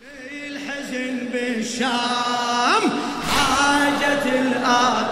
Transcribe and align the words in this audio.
الحزن 0.00 1.28
بالشام 1.32 2.82
حاجة 3.36 4.24
الآن 4.24 5.04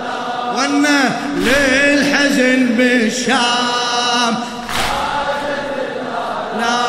وأنا 0.54 1.00
للحزن 1.36 2.66
بالشام 2.76 4.34
لا 6.58 6.80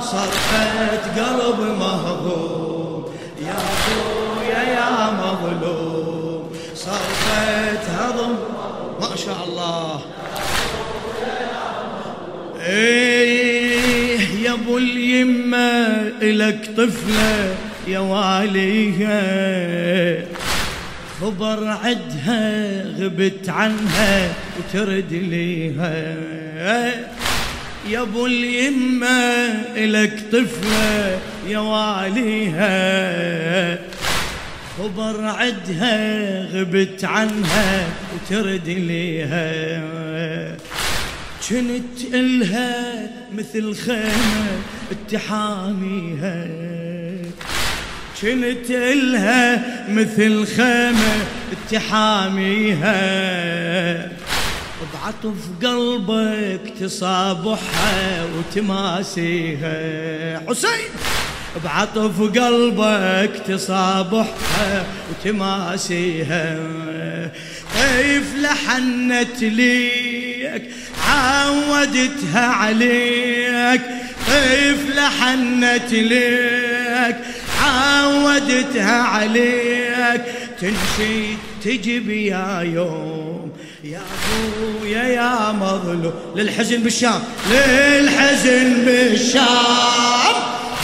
صرخة 0.00 0.88
قلب 1.16 1.60
مهضوم. 1.60 3.04
يا 3.40 3.56
ابويا 3.72 4.62
يا 4.72 4.90
مظلوم. 5.10 6.52
صرخة 6.74 7.78
هضم. 7.98 8.34
ما 9.00 9.16
شاء 9.16 9.38
الله. 9.48 10.00
إيه 12.60 13.21
يا 14.52 14.56
أبو 14.56 14.78
اليمة 14.78 15.56
إلك 16.22 16.70
طفلة 16.76 17.54
يا 17.88 17.98
واليها. 17.98 19.22
خبر 21.20 21.68
عدها 21.68 22.82
غبت 22.82 23.48
عنها 23.48 24.32
وترد 24.58 25.12
ليها. 25.12 26.16
يا 27.88 28.02
أبو 28.02 28.26
اليمة 28.26 29.06
إلك 29.76 30.22
طفلة 30.32 31.18
يا 31.48 31.58
واليها. 31.58 32.68
خبر 34.78 35.24
عدها 35.24 36.42
غبت 36.44 37.04
عنها 37.04 37.86
وترد 38.14 38.68
ليها. 38.68 39.82
كنت 41.52 42.14
إلها 42.14 43.10
مثل 43.32 43.74
خيمة 43.74 44.60
اتحاميها 44.90 46.48
كنت 48.22 48.70
إلها 48.70 49.64
مثل 49.88 50.46
خيمة 50.46 51.14
اتحاميها 51.52 53.02
بعطف 54.94 55.50
قلبك 55.62 56.72
تصابحها 56.80 58.24
وتماسيها 58.38 59.78
حسين! 60.48 60.88
بعطف 61.64 62.20
قلبك 62.20 63.42
تصابحها 63.48 64.86
وتماسيها 65.10 66.58
كيف 67.74 68.36
لحنت 68.36 69.42
ليك 70.52 70.70
عودتها 71.08 72.46
عليك 72.46 73.80
كيف 74.26 74.96
لحنت 74.96 75.92
ليك 75.92 77.16
عودتها 77.62 79.02
عليك. 79.02 80.22
تنشي 80.60 81.36
تجيب 81.64 82.10
يا 82.10 82.60
يوم 82.74 83.52
يا 83.84 84.00
أبويا 84.00 85.02
يا 85.02 85.52
مظلوم. 85.52 86.12
للحزن 86.36 86.76
بالشام 86.82 87.22
للحزن 87.50 88.84
بالشام. 88.84 90.34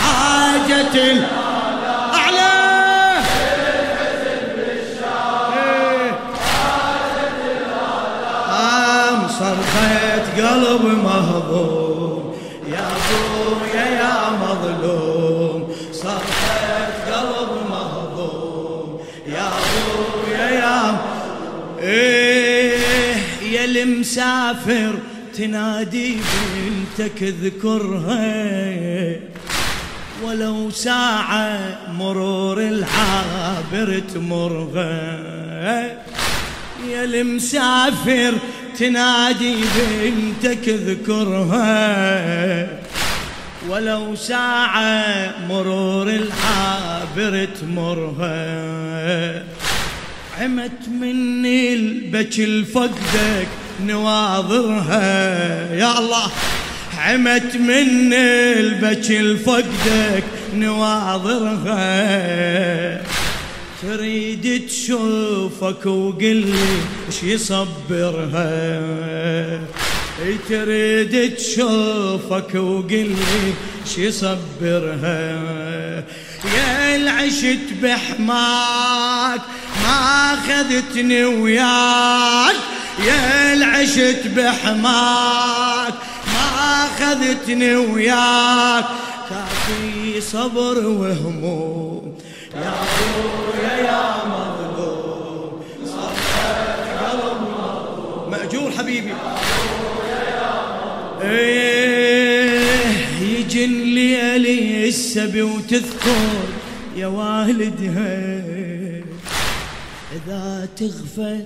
حاجة 0.03 0.83
صرخة 9.39 10.19
قلب 10.37 10.85
مهضوم 11.05 12.35
يا 12.73 12.87
ابويا 12.97 13.85
يا 13.85 14.31
مظلوم. 14.31 15.69
صرخة 15.93 16.87
قلب 17.13 17.49
مهضوم 17.71 19.01
يا 19.27 19.49
ابويا 19.49 20.49
يا 20.51 20.99
إيه 21.81 23.17
يا 23.53 23.65
المسافر 23.65 24.95
تنادي 25.35 26.17
بنتك 26.17 27.23
اذكرها 27.23 29.17
ولو 30.25 30.71
ساعة 30.71 31.79
مرور 31.93 32.61
العابر 32.61 34.03
تمرها 34.15 35.29
يا 36.91 37.05
المسافر 37.05 38.35
تنادي 38.79 39.57
بنتك 39.77 40.69
اذكرها. 40.69 41.69
ولو 43.69 44.15
ساعة 44.15 45.35
مرور 45.49 46.09
العابر 46.09 47.49
تمرها. 47.61 49.45
عمت 50.41 50.89
مني 51.01 51.75
البكي 51.75 52.45
الفقدك 52.45 53.49
نواظرها. 53.85 55.75
يا 55.75 55.99
الله 55.99 56.31
عمت 56.99 57.57
مني 57.57 58.61
البكي 58.61 59.21
الفقدك 59.21 60.25
نواظرها. 60.55 61.79
تريد 63.83 64.67
تشوفك 64.67 65.87
وقل 65.87 66.37
لي 66.37 66.79
إيش 67.07 67.23
يصبرها؟ 67.23 68.81
تريد 70.49 71.35
تشوفك 71.37 72.55
وقل 72.55 72.91
لي 72.91 73.55
إيش 73.87 73.99
يصبرها؟ 73.99 75.35
يا 76.57 76.97
العشت 76.97 77.73
بحماك 77.83 79.41
ما 79.83 80.35
أخذتني 80.35 81.25
وياك. 81.25 82.57
يا 83.07 83.55
العشت 83.55 84.27
بحماك 84.37 85.95
ما 86.27 86.87
أخذتني 86.87 87.77
وياك. 87.77 88.85
كافي 89.31 90.21
صبر 90.21 90.87
وهموم 90.87 92.19
مأجور 98.31 98.71
حبيبي. 98.71 99.13
إيه 101.23 102.79
يجن 103.23 103.73
ليالي 103.95 104.89
السبي 104.89 105.43
وتذكر 105.43 106.49
يا 106.97 107.07
والدها. 107.07 108.43
إذا 110.17 110.69
تغفى 110.77 111.41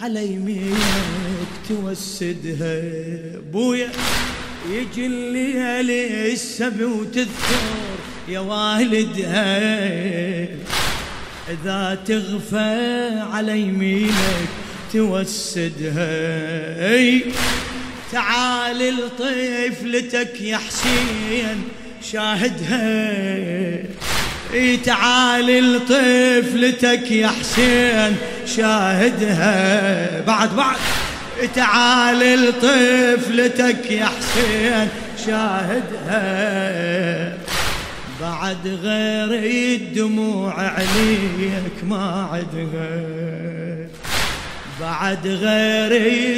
على 0.00 0.26
يمينك 0.26 1.52
توسدها. 1.68 2.80
بويا 3.52 3.88
يجي 4.70 5.06
الليالي 5.06 6.32
السبي 6.32 6.84
وتذكر 6.84 7.91
يا 8.28 8.38
والدها 8.38 9.58
إذا 11.48 11.98
تغفى 12.06 13.10
على 13.32 13.60
يمينك 13.60 14.48
توسدها. 14.92 16.02
تعال 18.12 18.96
لطفلتك 18.96 20.40
يا 20.40 20.56
حسين 20.58 21.64
شاهدها. 22.12 23.12
أي 24.54 24.76
تعال 24.76 25.74
لطفلتك 25.76 27.10
يا 27.10 27.28
حسين 27.28 28.16
شاهدها. 28.56 30.20
بعد 30.20 30.56
بعد. 30.56 30.76
تعال 31.54 32.44
لطفلتك 32.44 33.90
يا 33.90 34.06
حسين 34.06 34.88
شاهدها. 35.26 36.22
بعد 38.22 38.68
غير 38.82 39.30
الدموع 39.74 40.54
عليك 40.54 41.84
ما 41.88 42.28
عدها 42.32 43.88
بعد 44.80 45.26
غير 45.26 45.92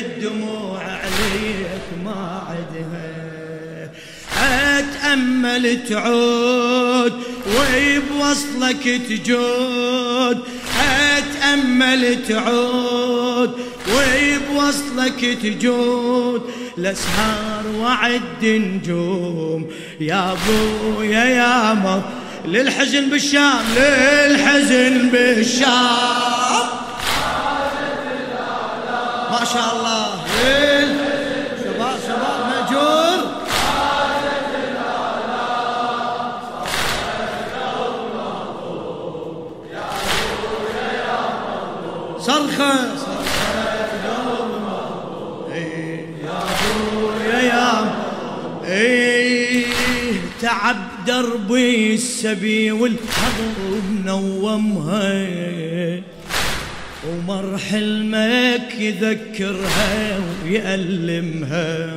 الدموع 0.05 0.83
عليك 0.83 1.85
ما 2.05 2.43
عدها 2.49 3.15
أتأمل 4.79 5.89
تعود 5.89 7.13
وبوصلك 7.47 9.01
تجود. 9.09 10.39
أتأمل 11.17 12.25
تعود 12.29 13.53
وبوصلك 13.95 15.39
تجود. 15.43 16.43
الأسهار 16.79 17.65
وعد 17.81 18.45
نجوم. 18.45 19.71
يا 20.01 20.33
أبويا 20.33 21.25
يا 21.25 21.75
مر 21.75 22.03
للحزن 22.45 23.11
بالشام 23.11 23.65
للحزن 23.77 25.09
بالشام. 25.09 25.69
ما 29.31 29.45
شاء 29.53 29.77
الله. 29.77 30.05
صرخة. 42.19 42.94
تعب 50.55 51.07
دربي 51.07 51.95
السبي 51.95 52.73
والحضر 52.73 53.81
منومها. 53.91 55.27
ومر 57.09 57.59
حلمك 57.59 58.75
يذكرها 58.79 60.21
ويألمها. 60.45 61.95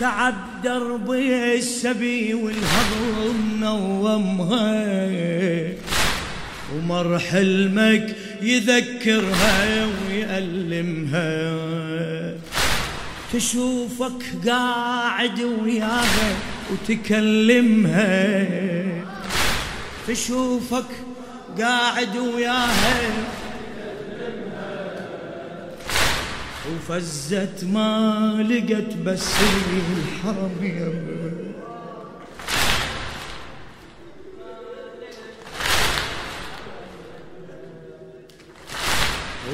تعب 0.00 0.34
دربي 0.64 1.58
السبي 1.58 2.34
والهضر 2.34 3.32
منومها. 3.32 4.88
ومر 6.74 7.18
حلمك 7.18 8.16
يذكرها 8.42 9.86
ويألمها. 9.86 11.54
تشوفك 13.32 14.46
قاعد 14.46 15.40
وياها 15.40 16.59
وتكلمها. 16.72 18.46
تشوفك 20.08 20.84
قاعد 21.58 22.16
وياها. 22.16 23.10
وفزت 26.70 27.64
ما 27.64 28.46
لقت 28.50 28.96
بس 29.06 29.28
الحرم 29.98 30.50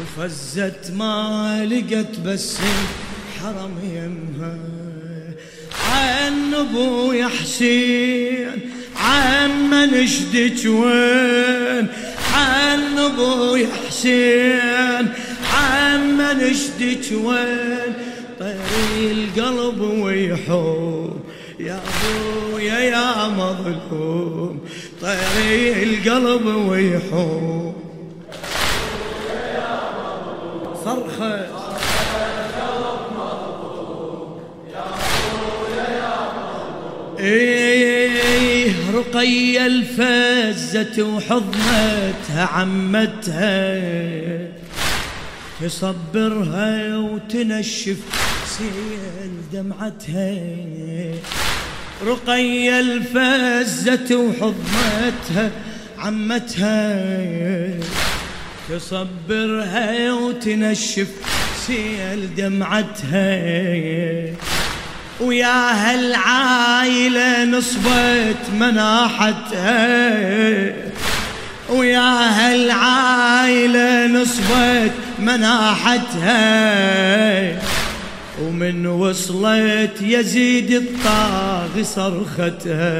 وفزت 0.00 0.90
ما 0.90 1.64
لقت 1.64 2.20
بس 2.20 2.58
الحرم 2.60 3.74
يمها 3.82 4.85
عن 5.96 6.54
ابويا 6.54 7.28
حسين 7.28 8.60
عم 8.96 9.74
نشدك 9.74 10.66
وين؟ 10.66 11.86
عن 12.34 12.98
ابويا 12.98 13.68
حسين 13.88 15.08
عم 15.54 16.20
نشدك 16.22 17.12
وين؟ 17.24 17.92
طيري 18.40 19.12
القلب 19.12 19.80
ويحوم 19.80 21.20
يا 21.60 21.80
أبويا 21.80 22.78
يا 22.78 23.28
مظلوم 23.28 24.60
طيري 25.02 25.82
القلب 25.82 26.46
ويحوم. 26.46 27.74
صرخة 30.84 31.55
رقية 39.16 39.66
الفزت 39.66 40.98
وحضنتها 40.98 42.44
عمتها. 42.52 43.80
تصبرها 45.60 46.96
وتنشف 46.96 47.96
سيل 48.58 49.32
دمعتها. 49.52 50.36
رقية 52.06 52.80
الفزت 52.80 54.12
وحضنتها 54.12 55.50
عمتها. 55.98 57.04
تصبرها 58.68 60.12
وتنشف 60.12 61.08
سيل 61.66 62.34
دمعتها. 62.34 63.36
ويا 65.20 65.72
هالعايلة 65.72 67.44
نصبت 67.44 68.36
مناحتها. 68.58 69.76
ويا 71.68 72.30
هالعايلة 72.30 74.06
نصبت 74.06 74.92
مناحتها. 75.18 76.36
ومن 78.42 78.86
وصلت 78.86 80.00
يزيد 80.00 80.70
الطاغي 80.70 81.84
صرختها. 81.84 82.96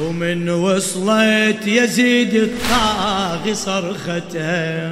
ومن 0.00 0.48
وصلت 0.48 1.66
يزيد 1.66 2.34
الطاغي 2.34 3.54
صرختها. 3.54 4.90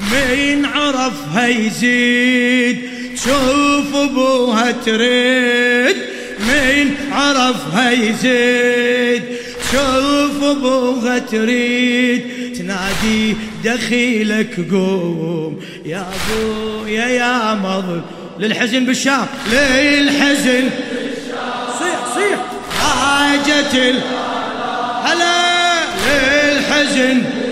من 0.00 0.64
عرفها 0.64 1.46
يزيد 1.46 3.05
شوف 3.26 3.96
ابوها 3.96 4.70
تريد 4.70 5.96
من 6.38 6.94
عرفها 7.12 7.90
يزيد. 7.90 9.22
شوف 9.72 10.42
ابوها 10.42 11.18
تريد 11.18 12.22
تنادي 12.58 13.36
دخيلك 13.64 14.70
قوم. 14.70 15.60
يا 15.84 16.06
ابويا 16.16 17.06
يا 17.06 17.54
مظل 17.54 18.00
للحزن 18.38 18.84
بالشام 18.84 19.26
للحزن 19.52 20.70
صيح 21.78 22.00
صيح. 22.14 22.38
حاجة 22.80 23.94
هلا 25.04 25.36
للحزن. 26.06 27.45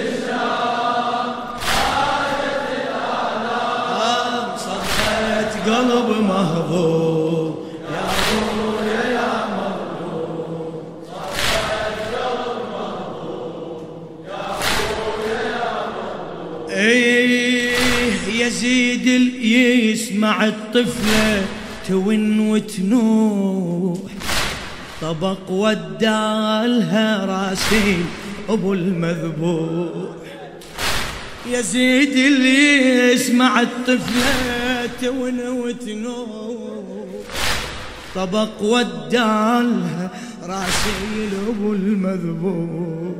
قلب 5.67 6.09
مهضوم. 6.23 7.55
يا 7.93 8.05
ابويا 8.31 9.03
يا 9.13 9.31
مظلوم 9.55 10.75
إيه 16.71 17.75
يزيد 18.35 19.07
يسمع 19.43 20.47
الطفلة 20.47 21.43
تون 21.89 22.41
وتنوح. 22.41 23.99
طبق 25.03 25.51
ودالها 25.51 27.25
راسي 27.25 27.97
أبو 28.49 28.73
المذبوح. 28.73 30.15
يزيد 31.51 32.13
اللي 32.13 33.13
يسمع 33.13 33.61
تون 35.01 35.49
وتنوح 35.49 36.85
طبق 38.15 38.63
ودالها 38.63 40.11
راسي 40.43 41.29
لأبو 41.33 41.73
المذبوح. 41.73 43.15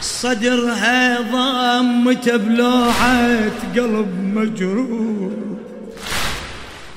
صدرها 0.00 1.20
ضمت 1.20 2.28
بلوعة 2.28 3.50
قلب 3.76 4.08
مجروح. 4.34 5.32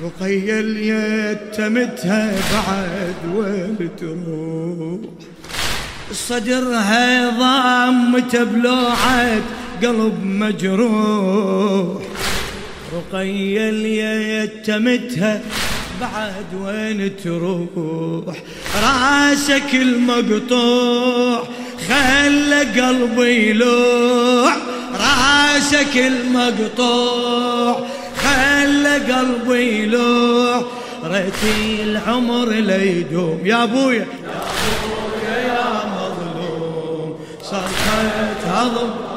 رقية 0.01 0.60
اليتمتها 0.60 2.32
بعد 2.54 3.36
وين 3.36 3.89
تروح 4.00 5.00
صدرها 6.13 7.30
ضمت 7.30 8.36
بلوعة 8.36 9.42
قلب 9.84 10.24
مجروح. 10.24 12.01
رقية 12.93 13.69
اليتمتها 13.69 15.41
بعد 16.01 16.46
وين 16.62 17.12
تروح؟ 17.24 18.36
راسك 18.84 19.74
المقطوع 19.75 21.43
خلى 21.88 22.60
قلبي 22.60 23.50
يلوع 23.50 24.53
راسك 24.93 25.98
المقطوع 25.98 27.79
خلى 28.17 28.96
قلبي 29.13 29.84
يلوع 29.84 30.62
ريتي 31.03 31.84
العمر 31.84 32.50
ليدوم 32.50 33.39
يا 33.43 33.63
أبويا. 33.63 33.98
يا 34.00 34.08
أبويا 34.84 35.38
يا 35.48 35.86
مظلوم. 35.86 37.19
صرخت 37.43 38.46
هضم. 38.48 39.09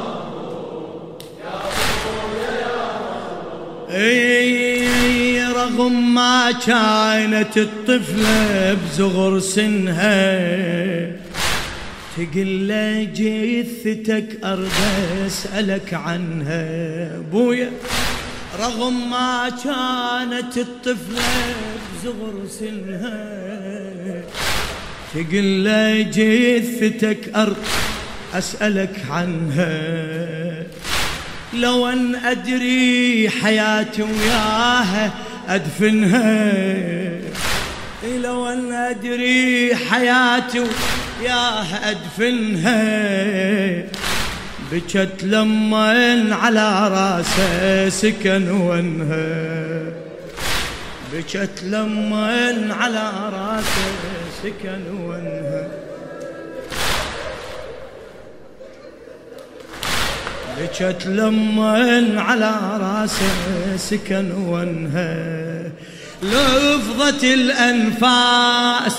إي 3.94 5.42
رغم 5.44 6.14
ما 6.14 6.52
كانت 6.52 7.58
الطفلة 7.58 8.74
بزغر 8.74 9.40
سنها 9.40 11.12
تقل 12.16 13.08
جثتك 13.14 14.44
أرض 14.44 14.70
أسألك 15.26 15.94
عنها. 15.94 17.18
بويا 17.32 17.70
رغم 18.60 19.10
ما 19.10 19.48
كانت 19.64 20.56
الطفلة 20.56 21.54
بزغر 21.94 22.46
سنها 22.60 24.22
تقل 25.14 25.66
جثتك 26.10 27.36
أرض 27.36 27.56
أسألك 28.34 29.02
عنها. 29.10 29.72
لو 31.54 31.88
أن 31.88 32.14
أدري 32.14 33.30
حياتي 33.30 34.02
وياها 34.02 35.10
أدفنها. 35.48 36.52
لو 38.22 38.48
أن 38.48 38.72
أدري 38.72 39.76
حياتي 39.76 40.64
يا 41.22 41.64
أدفنها. 41.90 42.82
بكت 44.72 45.24
لما 45.24 46.34
على 46.34 46.88
راسه 46.88 47.88
سكن 47.88 48.50
ونها 48.50 49.92
بكت 51.12 51.62
لما 51.62 52.74
على 52.80 53.10
راسه 53.32 53.92
سكن 54.42 54.82
ونها 55.00 55.68
بكت 60.62 61.06
لما 61.06 62.22
على 62.28 62.54
راسه 62.80 63.76
سكن 63.76 64.32
ونها 64.32 65.62
لفظة 66.22 67.34
الأنفاس 67.34 68.92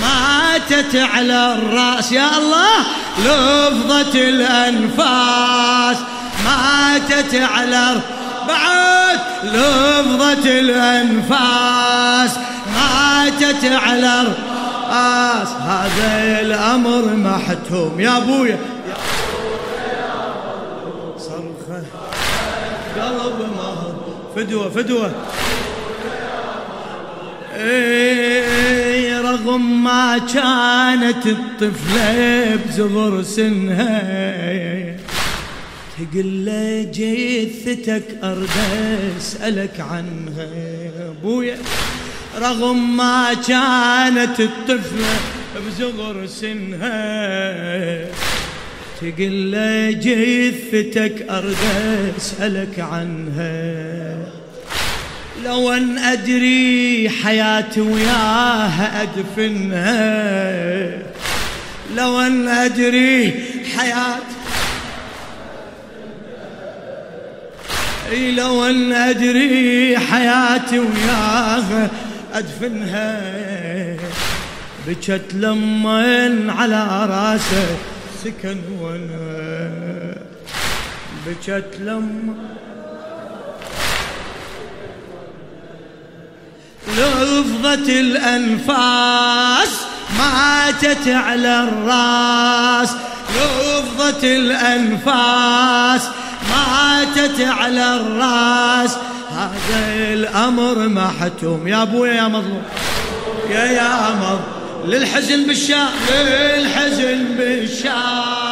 ماتت 0.00 0.96
على 0.96 1.52
الرأس. 1.52 2.12
يا 2.12 2.38
الله! 2.38 2.78
لفظة 3.18 4.20
الأنفاس 4.28 5.96
ماتت 6.44 7.34
على 7.34 8.00
بعد! 8.48 9.18
لفظة 9.44 10.60
الأنفاس 10.60 12.38
ماتت 12.74 13.64
على 13.64 14.20
الرأس. 14.20 15.48
هذا 15.48 16.40
الأمر 16.40 17.16
محتوم. 17.16 18.00
يا 18.00 18.16
أبويا! 18.16 18.58
قلب 23.08 23.40
مهر 23.56 23.94
فدوة 24.36 24.68
فدوة. 24.68 25.12
إيه 27.56 29.20
رغم 29.20 29.84
ما 29.84 30.18
كانت 30.18 31.26
الطفلة 31.26 32.56
بزغر 32.56 33.22
سنها 33.22 34.96
تقول 35.98 36.46
جثتك 36.90 38.04
أرد 38.22 38.48
أسألك 39.18 39.80
عنها. 39.80 40.48
أبويا 41.10 41.56
رغم 42.40 42.96
ما 42.96 43.34
كانت 43.34 44.40
الطفلة 44.40 45.16
بزغر 45.66 46.26
سنها. 46.26 46.98
تقول 49.00 49.52
جثتك 50.00 51.26
أرد 51.30 51.56
أسألك 52.16 52.80
عنها. 52.80 54.16
لو 55.44 55.72
أن 55.72 55.98
أدري 55.98 57.10
حياتي 57.22 57.80
وياها 57.80 59.02
أدفنها. 59.02 60.88
لو 61.96 62.20
أن 62.20 62.48
أدري 62.48 63.34
حياتي 63.76 64.38
إي 68.10 68.32
لو 68.32 68.64
أن 68.64 68.92
أدري 68.92 69.98
حياتي 69.98 70.78
وياها 70.78 71.90
أدفنها. 72.34 73.22
بكت 74.88 75.34
لما 75.34 76.52
على 76.58 77.06
راسه 77.10 77.76
سكن 78.24 78.58
وأنا 78.80 80.14
بكت 81.26 81.70
لما 81.80 82.34
لفظة 86.88 88.00
الأنفاس 88.00 89.70
ماتت 90.18 91.08
على 91.08 91.60
الرأس. 91.62 92.90
لفظة 93.36 94.36
الأنفاس 94.36 96.08
ماتت 96.50 97.40
على 97.40 97.96
الرأس. 97.96 98.96
هذا 99.30 99.94
الأمر 100.12 100.88
محتوم. 100.88 101.68
يا 101.68 101.82
أبويا 101.82 102.12
يا 102.12 102.28
مظلوم. 102.28 102.62
يا 103.50 103.64
يا 103.64 104.10
مظلوم. 104.10 104.58
للحزن 104.86 105.46
بالشام 105.46 105.92
للحزن 106.10 107.24
بالشام. 107.38 108.47